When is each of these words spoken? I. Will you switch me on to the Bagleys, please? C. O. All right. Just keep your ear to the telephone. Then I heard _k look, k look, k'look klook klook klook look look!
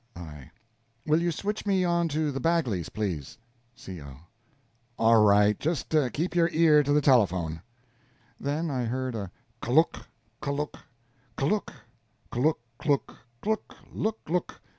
I. 0.15 0.49
Will 1.05 1.21
you 1.21 1.31
switch 1.31 1.63
me 1.67 1.83
on 1.85 2.07
to 2.07 2.31
the 2.31 2.39
Bagleys, 2.39 2.89
please? 2.89 3.37
C. 3.75 4.01
O. 4.01 4.15
All 4.97 5.21
right. 5.23 5.59
Just 5.59 5.93
keep 6.13 6.33
your 6.35 6.49
ear 6.51 6.81
to 6.81 6.91
the 6.91 7.01
telephone. 7.01 7.61
Then 8.39 8.71
I 8.71 8.85
heard 8.85 9.13
_k 9.13 9.29
look, 9.67 10.07
k 10.43 10.49
look, 10.49 10.79
k'look 11.37 11.71
klook 12.31 12.59
klook 12.79 13.15
klook 13.45 13.75
look 13.93 14.17
look! 14.27 14.61